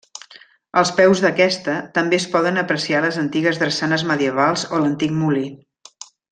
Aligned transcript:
Als 0.79 0.91
peus 0.99 1.19
d'aquesta 1.25 1.75
també 1.99 2.19
es 2.21 2.25
poden 2.37 2.57
apreciar 2.63 3.03
les 3.05 3.21
antigues 3.25 3.61
drassanes 3.65 4.07
medievals 4.15 4.65
o 4.79 4.83
l'antic 4.85 5.15
molí. 5.23 5.47